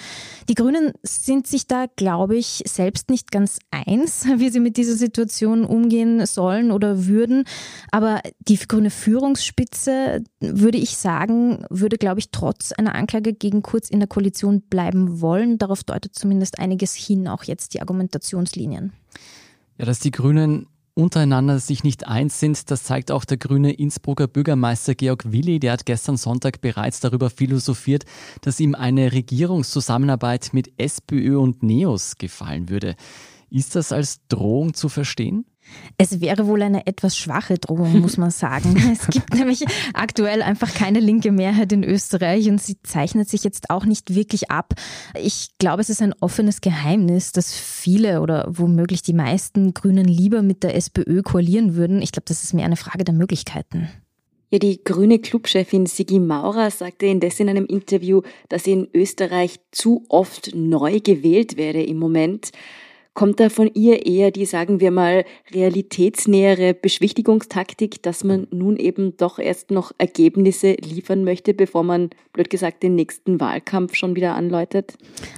Die 0.49 0.55
Grünen 0.55 0.93
sind 1.03 1.47
sich 1.47 1.67
da, 1.67 1.85
glaube 1.95 2.37
ich, 2.37 2.63
selbst 2.65 3.09
nicht 3.09 3.31
ganz 3.31 3.59
eins, 3.71 4.25
wie 4.37 4.49
sie 4.49 4.59
mit 4.59 4.77
dieser 4.77 4.95
Situation 4.95 5.65
umgehen 5.65 6.25
sollen 6.25 6.71
oder 6.71 7.05
würden. 7.05 7.43
Aber 7.91 8.21
die 8.39 8.57
grüne 8.57 8.89
Führungsspitze, 8.89 10.23
würde 10.39 10.77
ich 10.77 10.97
sagen, 10.97 11.65
würde, 11.69 11.97
glaube 11.97 12.19
ich, 12.19 12.31
trotz 12.31 12.71
einer 12.71 12.95
Anklage 12.95 13.33
gegen 13.33 13.61
Kurz 13.61 13.89
in 13.89 13.99
der 13.99 14.07
Koalition 14.07 14.61
bleiben 14.61 15.21
wollen. 15.21 15.57
Darauf 15.57 15.83
deutet 15.83 16.15
zumindest 16.15 16.59
einiges 16.59 16.93
hin, 16.93 17.27
auch 17.27 17.43
jetzt 17.43 17.73
die 17.73 17.81
Argumentationslinien. 17.81 18.93
Ja, 19.77 19.85
dass 19.85 19.99
die 19.99 20.11
Grünen 20.11 20.67
untereinander 20.95 21.59
sich 21.59 21.83
nicht 21.83 22.07
eins 22.07 22.39
sind, 22.39 22.71
das 22.71 22.83
zeigt 22.83 23.11
auch 23.11 23.25
der 23.25 23.37
grüne 23.37 23.73
Innsbrucker 23.73 24.27
Bürgermeister 24.27 24.95
Georg 24.95 25.31
Willi. 25.31 25.59
Der 25.59 25.73
hat 25.73 25.85
gestern 25.85 26.17
Sonntag 26.17 26.61
bereits 26.61 27.01
darüber 27.01 27.29
philosophiert, 27.29 28.05
dass 28.41 28.59
ihm 28.59 28.73
eine 28.73 29.11
Regierungszusammenarbeit 29.11 30.49
mit 30.53 30.71
SPÖ 30.79 31.37
und 31.37 31.61
NEOS 31.61 32.17
gefallen 32.17 32.69
würde. 32.69 32.95
Ist 33.49 33.75
das 33.75 33.91
als 33.91 34.25
Drohung 34.27 34.73
zu 34.73 34.89
verstehen? 34.89 35.45
Es 35.97 36.21
wäre 36.21 36.47
wohl 36.47 36.61
eine 36.61 36.87
etwas 36.87 37.17
schwache 37.17 37.55
Drohung, 37.55 37.99
muss 37.99 38.17
man 38.17 38.31
sagen. 38.31 38.75
Es 38.91 39.07
gibt 39.07 39.33
nämlich 39.33 39.65
aktuell 39.93 40.41
einfach 40.41 40.73
keine 40.73 40.99
linke 40.99 41.31
Mehrheit 41.31 41.71
in 41.71 41.83
Österreich 41.83 42.49
und 42.49 42.61
sie 42.61 42.81
zeichnet 42.83 43.29
sich 43.29 43.43
jetzt 43.43 43.69
auch 43.69 43.85
nicht 43.85 44.13
wirklich 44.13 44.51
ab. 44.51 44.73
Ich 45.19 45.49
glaube, 45.57 45.81
es 45.81 45.89
ist 45.89 46.01
ein 46.01 46.13
offenes 46.19 46.61
Geheimnis, 46.61 47.31
dass 47.31 47.53
viele 47.53 48.21
oder 48.21 48.45
womöglich 48.49 49.01
die 49.01 49.13
meisten 49.13 49.73
Grünen 49.73 50.05
lieber 50.05 50.41
mit 50.41 50.63
der 50.63 50.75
SPÖ 50.75 51.21
koalieren 51.21 51.75
würden. 51.75 52.01
Ich 52.01 52.11
glaube, 52.11 52.25
das 52.27 52.43
ist 52.43 52.53
mehr 52.53 52.65
eine 52.65 52.77
Frage 52.77 53.03
der 53.03 53.13
Möglichkeiten. 53.13 53.89
Ja, 54.51 54.59
die 54.59 54.83
grüne 54.83 55.19
Clubchefin 55.19 55.85
Sigi 55.85 56.19
Maurer 56.19 56.69
sagte 56.69 57.07
indes 57.07 57.39
in 57.39 57.49
einem 57.49 57.65
Interview, 57.65 58.21
dass 58.47 58.67
in 58.67 58.87
Österreich 58.93 59.59
zu 59.71 60.05
oft 60.07 60.51
neu 60.55 60.99
gewählt 60.99 61.57
werde 61.57 61.83
im 61.83 61.97
Moment. 61.97 62.51
Kommt 63.15 63.39
da 63.39 63.47
von 63.47 63.71
ihr 63.73 64.05
eher 64.05 64.29
die, 64.29 64.45
sagen 64.45 64.81
wir 64.81 64.91
mal, 64.91 65.23
realitätsnähere 65.53 66.73
Beschwichtigungstaktik, 66.73 68.03
dass 68.03 68.25
man 68.25 68.45
nun 68.51 68.75
eben 68.75 69.15
doch 69.15 69.39
erst 69.39 69.71
noch 69.71 69.93
Ergebnisse 69.97 70.73
liefern 70.73 71.23
möchte, 71.23 71.53
bevor 71.53 71.83
man, 71.83 72.09
blöd 72.33 72.49
gesagt, 72.49 72.83
den 72.83 72.95
nächsten 72.95 73.39
Wahlkampf 73.39 73.95
schon 73.95 74.17
wieder 74.17 74.35
anläutet? 74.35 74.95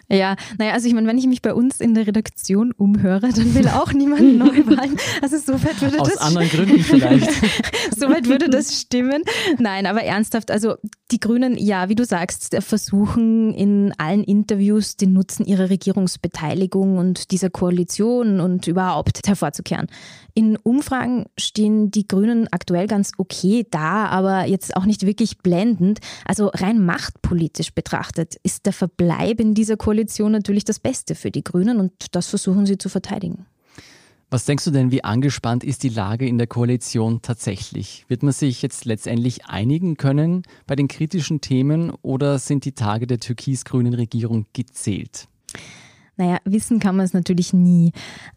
Ja, 0.10 0.36
naja, 0.58 0.74
also 0.74 0.88
ich 0.88 0.96
meine, 0.96 1.08
wenn 1.08 1.20
ich 1.20 1.28
mich 1.28 1.44
bei 1.44 1.54
uns 1.54 1.80
in 1.80 1.94
der 1.94 2.08
Redaktion 2.08 2.72
umhöre, 2.72 3.30
dann 3.30 3.54
will 3.54 3.68
auch 3.68 3.94
niemand 3.94 4.38
Neuwahlen. 4.38 4.98
Also 5.22 5.38
soweit 5.38 5.80
würde 5.82 6.00
Aus 6.00 6.10
das... 6.10 6.18
Aus 6.18 6.28
anderen 6.28 6.50
Gründen 6.50 6.80
vielleicht. 6.80 7.30
soweit 7.96 8.28
würde 8.28 8.50
das 8.50 8.82
stimmen. 8.82 9.24
Nein, 9.60 9.86
aber 9.86 10.02
ernsthaft, 10.02 10.50
also 10.50 10.76
die 11.12 11.20
Grünen, 11.20 11.58
ja, 11.58 11.88
wie 11.88 11.96
du 11.96 12.04
sagst, 12.04 12.56
versuchen 12.60 13.54
in 13.54 13.94
allen 13.98 14.24
Interviews 14.24 14.98
den 14.98 15.14
Nutzen 15.14 15.46
ihrer 15.46 15.70
Regierungsbeteiligung 15.70 16.98
und 16.98 17.32
dieser 17.32 17.50
Koalition 17.50 18.40
und 18.42 18.68
überhaupt 18.68 19.26
hervorzukehren. 19.26 19.88
In 20.34 20.58
Umfragen 20.58 21.26
stehen 21.38 21.92
die 21.92 22.08
Grünen 22.08 22.48
aktuell 22.52 22.88
ganz 22.88 23.12
okay 23.18 23.66
da, 23.72 24.08
aber 24.08 24.46
jetzt 24.46 24.76
auch 24.76 24.86
nicht 24.86 25.06
wirklich 25.06 25.38
blendend. 25.40 26.00
Also 26.26 26.48
rein 26.54 26.86
machtpolitisch 26.86 27.74
betrachtet 27.74 28.36
ist 28.44 28.66
der 28.66 28.74
Verbleib 28.74 29.40
in 29.40 29.54
dieser 29.54 29.78
Koalition 29.78 30.34
natürlich 30.34 30.66
das 30.66 30.80
Beste 30.80 31.16
für 31.16 31.32
die 31.32 31.44
Grünen 31.44 31.80
und 31.80 31.94
das 32.12 32.28
versuchen 32.28 32.66
sie 32.66 32.78
zu 32.78 32.90
verteidigen. 32.90 33.46
Was 34.30 34.44
denkst 34.44 34.66
du 34.66 34.72
denn, 34.72 34.92
wie 34.92 35.06
angespannt 35.06 35.64
ist 35.64 35.84
die 35.84 35.90
Lage 35.90 36.28
in 36.28 36.38
der 36.38 36.48
Koalition 36.48 37.22
tatsächlich? 37.22 38.04
Wird 38.10 38.24
man 38.24 38.34
sich 38.34 38.62
jetzt 38.62 38.84
letztendlich 38.84 39.46
einigen 39.46 39.96
können 39.96 40.44
bei 40.66 40.76
den 40.76 40.90
kritischen 40.90 41.40
Themen 41.40 41.92
oder 42.02 42.38
sind 42.38 42.66
die 42.66 42.74
Tage 42.74 43.08
der 43.08 43.22
türkis-grünen 43.22 43.94
Regierung 43.94 44.46
gezählt? 44.52 45.30
Naja, 46.18 46.40
wissen 46.46 46.80
kann 46.80 46.96
man 46.96 47.06
es 47.06 47.14
natürlich 47.14 47.54
nie. 47.54 47.92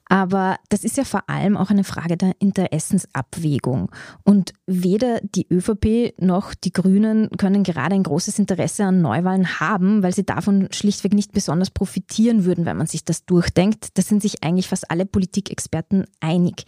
Aber 0.04 0.56
das 0.68 0.84
ist 0.84 0.96
ja 0.96 1.04
vor 1.04 1.28
allem 1.28 1.56
auch 1.56 1.70
eine 1.70 1.84
Frage 1.84 2.16
der 2.16 2.34
Interessensabwägung. 2.38 3.90
Und 4.22 4.52
weder 4.66 5.20
die 5.22 5.46
ÖVP 5.50 6.20
noch 6.20 6.54
die 6.54 6.72
Grünen 6.72 7.30
können 7.38 7.62
gerade 7.62 7.94
ein 7.94 8.02
großes 8.02 8.38
Interesse 8.38 8.84
an 8.84 9.00
Neuwahlen 9.00 9.60
haben, 9.60 10.02
weil 10.02 10.14
sie 10.14 10.24
davon 10.24 10.68
schlichtweg 10.72 11.14
nicht 11.14 11.32
besonders 11.32 11.70
profitieren 11.70 12.44
würden, 12.44 12.66
wenn 12.66 12.76
man 12.76 12.86
sich 12.86 13.04
das 13.04 13.24
durchdenkt. 13.24 13.96
Da 13.96 14.02
sind 14.02 14.20
sich 14.20 14.42
eigentlich 14.42 14.68
fast 14.68 14.90
alle 14.90 15.06
Politikexperten 15.06 16.04
einig. 16.20 16.64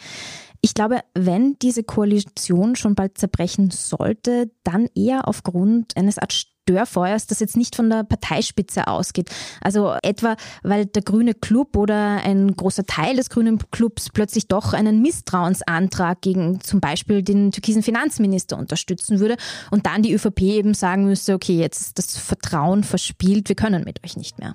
Ich 0.65 0.75
glaube, 0.75 1.01
wenn 1.15 1.57
diese 1.61 1.83
Koalition 1.83 2.77
schon 2.77 2.95
bald 2.95 3.19
zerbrechen 3.19 3.71
sollte, 3.73 4.53
dann 4.63 4.89
eher 4.95 5.27
aufgrund 5.27 5.97
eines 5.97 6.19
Art 6.19 6.33
Störfeuers, 6.63 7.27
das 7.27 7.41
jetzt 7.41 7.57
nicht 7.57 7.75
von 7.75 7.91
der 7.91 8.05
Parteispitze 8.05 8.87
ausgeht. 8.87 9.31
Also 9.61 9.95
etwa, 10.03 10.37
weil 10.63 10.87
der 10.87 11.03
grüne 11.03 11.35
Club 11.35 11.77
oder 11.77 12.23
ein 12.25 12.55
großer 12.55 12.85
Teil 12.85 13.17
des 13.17 13.31
grünen 13.31 13.59
Clubs 13.71 14.11
plötzlich 14.11 14.47
doch 14.47 14.73
einen 14.73 15.03
Misstrauensantrag 15.03 16.21
gegen 16.21 16.61
zum 16.61 16.81
Beispiel 16.81 17.23
den 17.23 17.51
türkisen 17.51 17.83
Finanzminister 17.83 18.57
unterstützen 18.57 19.19
würde 19.19 19.37
und 19.71 19.87
dann 19.87 20.03
die 20.03 20.13
ÖVP 20.13 20.41
eben 20.43 20.75
sagen 20.75 21.05
müsste, 21.05 21.35
okay, 21.35 21.59
jetzt 21.59 21.81
ist 21.81 21.99
das 21.99 22.17
Vertrauen 22.17 22.85
verspielt, 22.85 23.49
wir 23.49 23.57
können 23.57 23.85
mit 23.85 24.05
euch 24.05 24.17
nicht 24.17 24.39
mehr. 24.39 24.55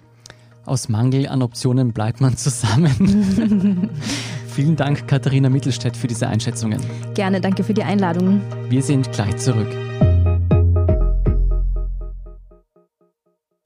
Aus 0.66 0.90
Mangel 0.90 1.28
an 1.28 1.42
Optionen 1.42 1.94
bleibt 1.94 2.20
man 2.20 2.36
zusammen. 2.36 3.90
Vielen 4.48 4.76
Dank, 4.76 5.08
Katharina 5.08 5.50
Mittelstädt, 5.50 5.96
für 5.96 6.08
diese 6.08 6.28
Einschätzungen. 6.28 6.82
Gerne, 7.14 7.40
danke 7.40 7.64
für 7.64 7.74
die 7.74 7.84
Einladung. 7.84 8.42
Wir 8.70 8.82
sind 8.82 9.12
gleich 9.14 9.38
zurück. 9.38 9.70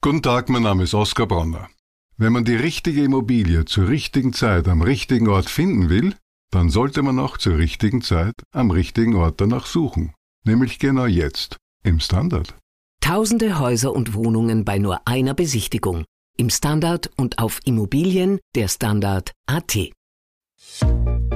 Guten 0.04 0.20
Tag, 0.20 0.48
mein 0.48 0.64
Name 0.64 0.82
ist 0.82 0.94
Oskar 0.94 1.28
Bronner. 1.28 1.68
Wenn 2.16 2.32
man 2.32 2.44
die 2.44 2.56
richtige 2.56 3.04
Immobilie 3.04 3.66
zur 3.66 3.86
richtigen 3.86 4.32
Zeit 4.32 4.66
am 4.66 4.82
richtigen 4.82 5.28
Ort 5.28 5.48
finden 5.48 5.90
will, 5.90 6.16
dann 6.50 6.70
sollte 6.70 7.02
man 7.02 7.20
auch 7.20 7.38
zur 7.38 7.56
richtigen 7.56 8.02
Zeit 8.02 8.34
am 8.50 8.72
richtigen 8.72 9.14
Ort 9.14 9.40
danach 9.40 9.64
suchen. 9.64 10.12
Nämlich 10.44 10.80
genau 10.80 11.06
jetzt, 11.06 11.56
im 11.84 12.00
Standard. 12.00 12.56
Tausende 13.00 13.60
Häuser 13.60 13.94
und 13.94 14.14
Wohnungen 14.14 14.64
bei 14.64 14.78
nur 14.78 15.06
einer 15.06 15.34
Besichtigung. 15.34 16.04
Im 16.36 16.50
Standard 16.50 17.08
und 17.16 17.38
auf 17.38 17.60
Immobilien 17.64 18.40
der 18.56 18.66
Standard 18.66 19.30
AT. 19.46 19.92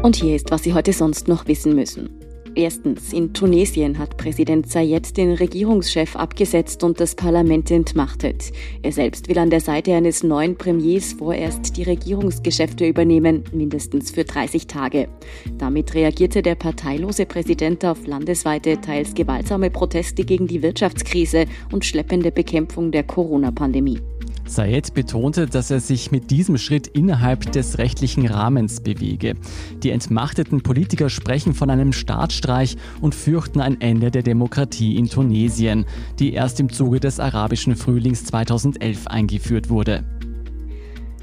Und 0.02 0.16
hier 0.16 0.34
ist, 0.34 0.50
was 0.50 0.64
Sie 0.64 0.74
heute 0.74 0.92
sonst 0.92 1.28
noch 1.28 1.46
wissen 1.46 1.76
müssen. 1.76 2.10
Erstens, 2.56 3.12
in 3.12 3.34
Tunesien 3.34 3.98
hat 3.98 4.16
Präsident 4.16 4.70
Zayed 4.70 5.18
den 5.18 5.34
Regierungschef 5.34 6.16
abgesetzt 6.16 6.82
und 6.82 6.98
das 6.98 7.14
Parlament 7.14 7.70
entmachtet. 7.70 8.50
Er 8.82 8.92
selbst 8.92 9.28
will 9.28 9.36
an 9.36 9.50
der 9.50 9.60
Seite 9.60 9.92
eines 9.92 10.22
neuen 10.22 10.56
Premiers 10.56 11.12
vorerst 11.12 11.76
die 11.76 11.82
Regierungsgeschäfte 11.82 12.86
übernehmen, 12.88 13.44
mindestens 13.52 14.10
für 14.10 14.24
30 14.24 14.68
Tage. 14.68 15.08
Damit 15.58 15.94
reagierte 15.94 16.40
der 16.40 16.54
parteilose 16.54 17.26
Präsident 17.26 17.84
auf 17.84 18.06
landesweite, 18.06 18.80
teils 18.80 19.12
gewaltsame 19.12 19.68
Proteste 19.68 20.24
gegen 20.24 20.46
die 20.46 20.62
Wirtschaftskrise 20.62 21.44
und 21.72 21.84
schleppende 21.84 22.32
Bekämpfung 22.32 22.90
der 22.90 23.02
Corona-Pandemie. 23.02 24.00
Sayed 24.46 24.94
betonte, 24.94 25.46
dass 25.46 25.70
er 25.70 25.80
sich 25.80 26.10
mit 26.10 26.30
diesem 26.30 26.56
Schritt 26.58 26.86
innerhalb 26.86 27.52
des 27.52 27.78
rechtlichen 27.78 28.26
Rahmens 28.26 28.80
bewege. 28.80 29.34
Die 29.82 29.90
entmachteten 29.90 30.62
Politiker 30.62 31.10
sprechen 31.10 31.54
von 31.54 31.70
einem 31.70 31.92
Staatsstreich 31.92 32.76
und 33.00 33.14
fürchten 33.14 33.60
ein 33.60 33.80
Ende 33.80 34.10
der 34.10 34.22
Demokratie 34.22 34.96
in 34.96 35.08
Tunesien, 35.08 35.84
die 36.18 36.32
erst 36.32 36.60
im 36.60 36.72
Zuge 36.72 37.00
des 37.00 37.20
arabischen 37.20 37.76
Frühlings 37.76 38.24
2011 38.24 39.06
eingeführt 39.08 39.68
wurde. 39.68 40.04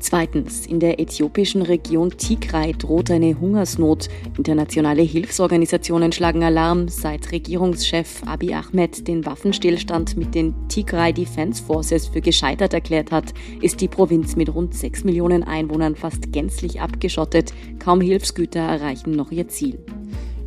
Zweitens, 0.03 0.65
in 0.65 0.81
der 0.81 0.99
äthiopischen 0.99 1.61
Region 1.61 2.09
Tigray 2.09 2.73
droht 2.73 3.09
eine 3.09 3.39
Hungersnot. 3.39 4.09
Internationale 4.37 5.01
Hilfsorganisationen 5.01 6.11
schlagen 6.11 6.43
Alarm, 6.43 6.89
seit 6.89 7.31
Regierungschef 7.31 8.21
Abiy 8.25 8.53
Ahmed 8.53 9.07
den 9.07 9.25
Waffenstillstand 9.25 10.17
mit 10.17 10.35
den 10.35 10.67
Tigray 10.67 11.13
Defense 11.13 11.63
Forces 11.63 12.07
für 12.07 12.19
gescheitert 12.19 12.73
erklärt 12.73 13.11
hat, 13.11 13.33
ist 13.61 13.79
die 13.79 13.87
Provinz 13.87 14.35
mit 14.35 14.53
rund 14.53 14.75
6 14.75 15.05
Millionen 15.05 15.41
Einwohnern 15.41 15.95
fast 15.95 16.33
gänzlich 16.33 16.81
abgeschottet. 16.81 17.53
Kaum 17.79 18.01
Hilfsgüter 18.01 18.59
erreichen 18.59 19.11
noch 19.11 19.31
ihr 19.31 19.47
Ziel. 19.47 19.79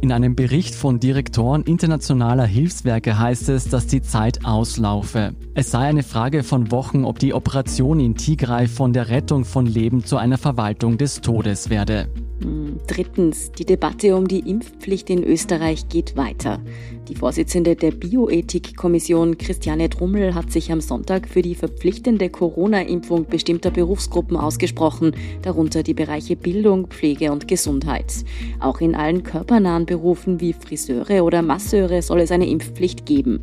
In 0.06 0.12
einem 0.12 0.36
Bericht 0.36 0.76
von 0.76 1.00
Direktoren 1.00 1.64
internationaler 1.64 2.46
Hilfswerke 2.46 3.18
heißt 3.18 3.48
es, 3.48 3.68
dass 3.68 3.88
die 3.88 4.02
Zeit 4.02 4.44
auslaufe. 4.44 5.34
Es 5.54 5.72
sei 5.72 5.80
eine 5.80 6.04
Frage 6.04 6.44
von 6.44 6.70
Wochen, 6.70 7.04
ob 7.04 7.18
die 7.18 7.34
Operation 7.34 7.98
in 7.98 8.14
Tigray 8.14 8.68
von 8.68 8.92
der 8.92 9.08
Rettung 9.08 9.44
von 9.44 9.66
Leben 9.66 10.04
zu 10.04 10.16
einer 10.16 10.38
Verwaltung 10.38 10.96
des 10.96 11.22
Todes 11.22 11.70
werde. 11.70 12.08
Hm, 12.42 12.76
Drittens, 12.86 13.50
die 13.52 13.64
Debatte 13.64 14.14
um 14.14 14.28
die 14.28 14.48
Impfpflicht 14.48 15.08
in 15.10 15.24
Österreich 15.24 15.88
geht 15.88 16.16
weiter. 16.16 16.60
Die 17.08 17.14
Vorsitzende 17.14 17.74
der 17.76 17.90
Bioethikkommission 17.90 19.38
Christiane 19.38 19.88
Drummel 19.88 20.34
hat 20.34 20.52
sich 20.52 20.70
am 20.70 20.80
Sonntag 20.80 21.28
für 21.28 21.42
die 21.42 21.54
verpflichtende 21.54 22.28
Corona-Impfung 22.28 23.26
bestimmter 23.26 23.70
Berufsgruppen 23.70 24.36
ausgesprochen, 24.36 25.12
darunter 25.42 25.82
die 25.82 25.94
Bereiche 25.94 26.36
Bildung, 26.36 26.88
Pflege 26.88 27.32
und 27.32 27.48
Gesundheit. 27.48 28.12
Auch 28.60 28.80
in 28.80 28.94
allen 28.94 29.22
körpernahen 29.22 29.86
Berufen 29.86 30.40
wie 30.40 30.52
Friseure 30.52 31.24
oder 31.24 31.42
Masseure 31.42 32.02
soll 32.02 32.20
es 32.20 32.30
eine 32.30 32.48
Impfpflicht 32.48 33.06
geben. 33.06 33.40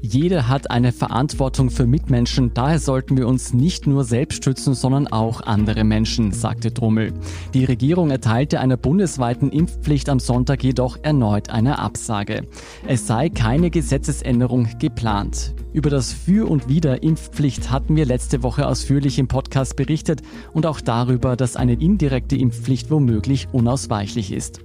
Jeder 0.00 0.48
hat 0.48 0.70
eine 0.70 0.92
Verantwortung 0.92 1.70
für 1.70 1.86
Mitmenschen, 1.86 2.52
daher 2.54 2.78
sollten 2.78 3.16
wir 3.16 3.26
uns 3.26 3.52
nicht 3.52 3.86
nur 3.86 4.04
selbst 4.04 4.44
schützen, 4.44 4.74
sondern 4.74 5.08
auch 5.08 5.40
andere 5.40 5.82
Menschen, 5.82 6.32
sagte 6.32 6.70
Drummel. 6.70 7.12
Die 7.52 7.64
Regierung 7.64 8.10
erteilte 8.10 8.60
einer 8.60 8.76
bundesweiten 8.76 9.50
Impfpflicht 9.50 10.08
am 10.08 10.20
Sonntag 10.20 10.62
jedoch 10.62 10.98
erneut 11.02 11.50
eine 11.50 11.78
Absage. 11.78 12.46
Es 12.86 13.06
sei 13.06 13.28
keine 13.28 13.70
Gesetzesänderung 13.70 14.68
geplant. 14.78 15.54
Über 15.72 15.90
das 15.90 16.12
Für 16.12 16.48
und 16.48 16.68
Wider 16.68 17.02
Impfpflicht 17.02 17.70
hatten 17.70 17.96
wir 17.96 18.06
letzte 18.06 18.42
Woche 18.42 18.66
ausführlich 18.66 19.18
im 19.18 19.28
Podcast 19.28 19.76
berichtet 19.76 20.22
und 20.52 20.66
auch 20.66 20.80
darüber, 20.80 21.36
dass 21.36 21.56
eine 21.56 21.74
indirekte 21.74 22.36
Impfpflicht 22.36 22.90
womöglich 22.90 23.48
unausweichlich 23.52 24.32
ist. 24.32 24.60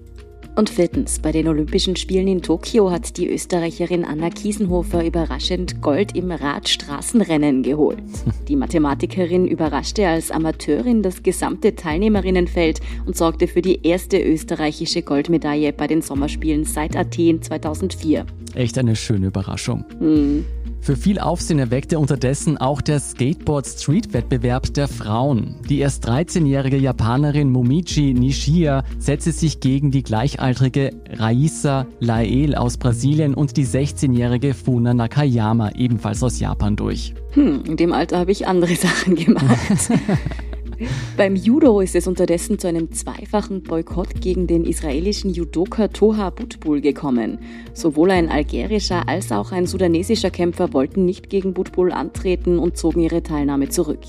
Und 0.56 0.70
viertens, 0.70 1.18
bei 1.18 1.32
den 1.32 1.48
Olympischen 1.48 1.96
Spielen 1.96 2.28
in 2.28 2.44
Tokio 2.44 2.92
hat 2.92 3.18
die 3.18 3.28
Österreicherin 3.28 4.06
Anna 4.06 4.30
Kiesenhofer 4.30 5.04
überraschend 5.04 5.82
Gold 5.82 6.16
im 6.16 6.30
Radstraßenrennen 6.30 7.64
geholt. 7.64 7.98
Die 8.48 8.56
Mathematikerin 8.56 9.48
überraschte 9.48 10.08
als 10.08 10.30
Amateurin 10.30 11.02
das 11.02 11.24
gesamte 11.24 11.76
Teilnehmerinnenfeld 11.76 12.82
und 13.06 13.18
sorgte 13.18 13.48
für 13.48 13.62
die 13.62 13.80
erste 13.88 14.22
österreichische 14.22 15.02
Goldmedaille 15.02 15.74
bei 15.74 15.88
den 15.88 16.02
Sommerspielen 16.02 16.66
seit 16.66 16.96
Athen 16.96 17.42
2004. 17.42 18.26
Echt 18.54 18.78
eine 18.78 18.96
schöne 18.96 19.28
Überraschung. 19.28 19.86
Hm. 19.98 20.46
Für 20.84 20.98
viel 20.98 21.18
Aufsehen 21.18 21.60
erweckte 21.60 21.98
unterdessen 21.98 22.58
auch 22.58 22.82
der 22.82 23.00
Skateboard-Street-Wettbewerb 23.00 24.74
der 24.74 24.90
Frauen. 24.90 25.56
Die 25.70 25.80
erst 25.80 26.10
13-jährige 26.10 26.76
Japanerin 26.76 27.50
Momichi 27.50 28.14
Nishia 28.14 28.84
setzte 29.00 29.32
sich 29.32 29.62
gegen 29.62 29.92
die 29.92 30.04
gleichaltrige 30.04 30.90
Raisa 31.10 31.88
Lael 32.02 32.56
aus 32.56 32.76
Brasilien 32.76 33.34
und 33.34 33.56
die 33.56 33.66
16-jährige 33.66 34.54
Funa 34.54 34.94
Nakayama 34.94 35.72
ebenfalls 35.72 36.22
aus 36.22 36.42
Japan 36.42 36.76
durch. 36.76 37.14
Hm, 37.32 37.64
in 37.66 37.78
dem 37.78 37.94
Alter 37.94 38.20
habe 38.20 38.34
ich 38.34 38.46
andere 38.46 38.76
Sachen 38.76 39.16
gemacht. 39.16 39.48
Beim 41.18 41.36
Judo 41.36 41.80
ist 41.80 41.96
es 41.96 42.08
unterdessen 42.08 42.60
zu 42.60 42.68
einem 42.68 42.92
zweifachen 42.92 43.64
Boykott 43.64 44.22
gegen 44.22 44.48
den 44.48 44.66
israelischen 44.66 45.32
Judoka 45.34 45.88
Toha 45.88 46.30
Butbul 46.30 46.82
gekommen. 46.82 47.40
Sowohl 47.74 48.12
ein 48.12 48.30
algerischer 48.30 49.08
als 49.08 49.32
auch 49.32 49.52
ein 49.52 49.68
sudanesischer 49.68 50.32
Kämpfer 50.32 50.74
wollten 50.74 51.06
nicht 51.06 51.30
gegen 51.30 51.54
Butbul 51.54 51.92
antreten 51.92 52.60
und 52.60 52.78
zogen 52.78 53.02
ihre 53.02 53.24
Teilnahme 53.24 53.70
zurück. 53.70 54.02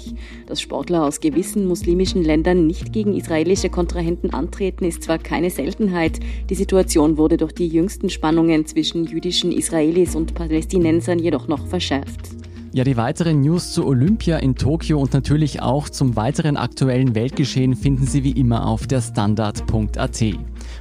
Dass 0.47 0.61
Sportler 0.61 1.05
aus 1.05 1.21
gewissen 1.21 1.67
muslimischen 1.67 2.23
Ländern 2.23 2.67
nicht 2.67 2.93
gegen 2.93 3.15
israelische 3.15 3.71
Kontrahenten 3.71 4.33
antreten, 4.33 4.85
ist 4.85 5.03
zwar 5.03 5.19
keine 5.19 5.51
Seltenheit, 5.51 6.21
die 6.51 6.55
Situation 6.55 7.17
wurde 7.17 7.37
durch 7.37 7.53
die 7.53 7.69
jüngsten 7.69 8.11
Spannungen 8.11 8.67
zwischen 8.67 9.05
jüdischen 9.05 9.53
Israelis 9.53 10.15
und 10.15 10.35
Palästinensern 10.35 11.19
jedoch 11.19 11.49
noch 11.49 11.67
verschärft. 11.67 12.44
Ja, 12.75 12.83
die 12.83 12.97
weiteren 12.97 13.41
News 13.41 13.73
zu 13.73 13.87
Olympia 13.87 14.39
in 14.39 14.57
Tokio 14.57 14.99
und 14.99 15.13
natürlich 15.13 15.63
auch 15.63 15.89
zum 15.89 16.17
weiteren 16.17 16.57
aktuellen 16.57 17.15
Weltgeschehen 17.15 17.77
finden 17.77 18.09
Sie 18.09 18.25
wie 18.25 18.33
immer 18.33 18.67
auf 18.67 18.89
der 18.89 19.01
Standard.at. 19.01 20.25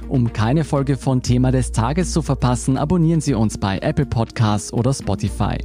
Um 0.08 0.32
keine 0.32 0.64
Folge 0.64 0.96
von 0.96 1.22
Thema 1.22 1.52
des 1.52 1.70
Tages 1.70 2.10
zu 2.10 2.20
verpassen, 2.20 2.78
abonnieren 2.78 3.20
Sie 3.20 3.34
uns 3.34 3.58
bei 3.58 3.78
Apple 3.78 4.06
Podcasts 4.06 4.72
oder 4.72 4.92
Spotify. 4.92 5.56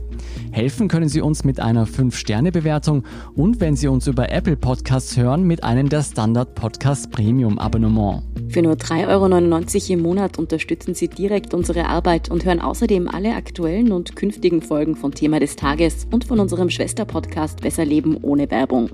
Helfen 0.51 0.87
können 0.87 1.09
Sie 1.09 1.21
uns 1.21 1.43
mit 1.45 1.59
einer 1.59 1.87
5-Sterne-Bewertung 1.87 3.05
und 3.35 3.59
wenn 3.59 3.75
Sie 3.75 3.87
uns 3.87 4.05
über 4.05 4.31
Apple 4.31 4.55
Podcasts 4.55 5.17
hören, 5.17 5.47
mit 5.47 5.63
einem 5.63 5.89
der 5.89 6.03
Standard 6.03 6.53
Podcast 6.53 7.09
Premium 7.09 7.57
Abonnement. 7.57 8.28
Für 8.49 8.63
nur 8.63 8.73
3,99 8.73 9.91
Euro 9.91 9.93
im 9.93 10.01
Monat 10.01 10.39
unterstützen 10.39 10.95
Sie 10.95 11.07
direkt 11.07 11.53
unsere 11.53 11.85
Arbeit 11.85 12.31
und 12.31 12.45
hören 12.45 12.59
außerdem 12.59 13.07
alle 13.07 13.35
aktuellen 13.35 13.91
und 13.91 14.15
künftigen 14.15 14.63
Folgen 14.63 14.95
von 14.95 15.11
Thema 15.11 15.39
des 15.39 15.55
Tages 15.55 16.07
und 16.11 16.25
von 16.25 16.39
unserem 16.39 16.71
Schwesterpodcast 16.71 17.61
Besser 17.61 17.85
Leben 17.85 18.17
ohne 18.23 18.49
Werbung. 18.49 18.89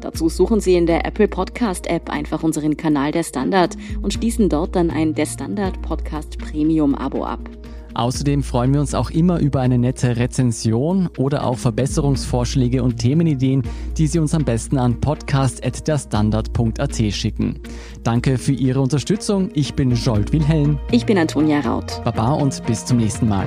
Dazu 0.00 0.28
suchen 0.28 0.60
Sie 0.60 0.76
in 0.76 0.86
der 0.86 1.04
Apple 1.04 1.26
Podcast 1.26 1.88
App 1.88 2.10
einfach 2.10 2.44
unseren 2.44 2.76
Kanal 2.76 3.10
der 3.10 3.24
Standard 3.24 3.76
und 4.02 4.14
schließen 4.14 4.48
dort 4.48 4.76
dann 4.76 4.90
ein 4.90 5.14
Der 5.14 5.26
Standard 5.26 5.82
Podcast 5.82 6.38
Premium 6.38 6.94
Abo 6.94 7.24
ab. 7.24 7.40
Außerdem 7.94 8.42
freuen 8.42 8.74
wir 8.74 8.80
uns 8.80 8.94
auch 8.94 9.10
immer 9.10 9.40
über 9.40 9.60
eine 9.60 9.78
nette 9.78 10.16
Rezension 10.16 11.08
oder 11.16 11.44
auch 11.44 11.58
Verbesserungsvorschläge 11.58 12.82
und 12.82 12.98
Themenideen, 12.98 13.62
die 13.96 14.06
Sie 14.06 14.18
uns 14.18 14.34
am 14.34 14.44
besten 14.44 14.78
an 14.78 15.00
podcast.derstandard.at 15.00 17.12
schicken. 17.12 17.60
Danke 18.02 18.38
für 18.38 18.52
Ihre 18.52 18.80
Unterstützung. 18.80 19.50
Ich 19.54 19.74
bin 19.74 19.92
Jolt 19.92 20.32
Wilhelm. 20.32 20.78
Ich 20.90 21.06
bin 21.06 21.18
Antonia 21.18 21.60
Raut. 21.60 22.02
Baba 22.04 22.32
und 22.32 22.64
bis 22.66 22.84
zum 22.84 22.98
nächsten 22.98 23.28
Mal. 23.28 23.46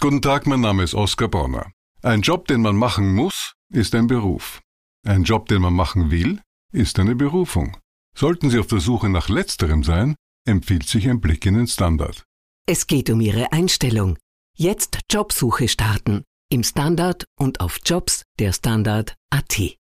Guten 0.00 0.22
Tag, 0.22 0.46
mein 0.46 0.60
Name 0.60 0.84
ist 0.84 0.94
Oskar 0.94 1.28
Bonner. 1.28 1.72
Ein 2.02 2.20
Job, 2.20 2.46
den 2.46 2.62
man 2.62 2.76
machen 2.76 3.14
muss, 3.14 3.54
ist 3.70 3.94
ein 3.96 4.06
Beruf. 4.06 4.60
Ein 5.08 5.22
Job, 5.22 5.48
den 5.48 5.62
man 5.62 5.72
machen 5.72 6.10
will, 6.10 6.42
ist 6.70 6.98
eine 6.98 7.14
Berufung. 7.14 7.78
Sollten 8.14 8.50
Sie 8.50 8.58
auf 8.58 8.66
der 8.66 8.80
Suche 8.80 9.08
nach 9.08 9.30
letzterem 9.30 9.82
sein, 9.82 10.16
empfiehlt 10.46 10.86
sich 10.86 11.08
ein 11.08 11.22
Blick 11.22 11.46
in 11.46 11.54
den 11.54 11.66
Standard. 11.66 12.24
Es 12.66 12.86
geht 12.86 13.08
um 13.08 13.18
Ihre 13.22 13.50
Einstellung. 13.50 14.18
Jetzt 14.54 14.98
Jobsuche 15.10 15.66
starten. 15.68 16.24
Im 16.50 16.62
Standard 16.62 17.24
und 17.40 17.60
auf 17.60 17.78
Jobs 17.86 18.22
der 18.38 18.52
Standard.at. 18.52 19.77